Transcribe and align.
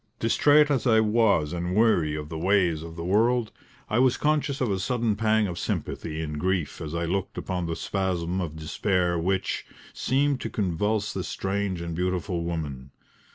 Distrait 0.19 0.71
as 0.71 0.87
I 0.87 0.99
was 0.99 1.53
and 1.53 1.75
weary 1.75 2.15
of 2.15 2.29
the 2.29 2.37
ways 2.39 2.81
of 2.81 2.95
the 2.95 3.05
world, 3.05 3.51
I 3.87 3.99
was 3.99 4.17
conscious 4.17 4.59
of 4.59 4.71
a 4.71 4.79
sudden 4.79 5.15
pang 5.15 5.45
of 5.45 5.59
sympathy 5.59 6.21
and 6.23 6.39
grief 6.39 6.81
as 6.81 6.95
I 6.95 7.05
looked 7.05 7.37
upon 7.37 7.67
the 7.67 7.75
spasm 7.75 8.41
of 8.41 8.55
despair 8.55 9.19
which, 9.19 9.63
seemed 9.93 10.41
to 10.41 10.49
convulse 10.49 11.13
this 11.13 11.27
strange 11.27 11.81
and 11.81 11.93
beautiful 11.93 12.43
woman. 12.43 12.89